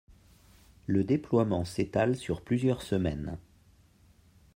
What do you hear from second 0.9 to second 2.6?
déploiement s'étale sur